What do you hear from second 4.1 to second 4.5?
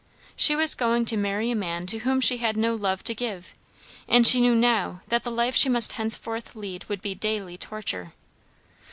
she